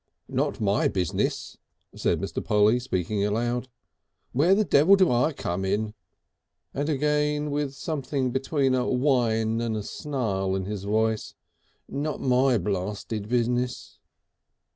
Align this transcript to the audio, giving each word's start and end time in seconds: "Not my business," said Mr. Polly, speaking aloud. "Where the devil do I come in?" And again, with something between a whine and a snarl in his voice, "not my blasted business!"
"Not 0.29 0.59
my 0.59 0.87
business," 0.87 1.57
said 1.95 2.19
Mr. 2.19 2.43
Polly, 2.43 2.79
speaking 2.79 3.23
aloud. 3.23 3.67
"Where 4.31 4.55
the 4.55 4.63
devil 4.65 4.95
do 4.95 5.11
I 5.11 5.31
come 5.31 5.63
in?" 5.63 5.93
And 6.73 6.89
again, 6.89 7.51
with 7.51 7.75
something 7.75 8.31
between 8.31 8.73
a 8.73 8.89
whine 8.89 9.61
and 9.61 9.77
a 9.77 9.83
snarl 9.83 10.55
in 10.55 10.65
his 10.65 10.85
voice, 10.85 11.35
"not 11.87 12.19
my 12.19 12.57
blasted 12.57 13.29
business!" 13.29 13.99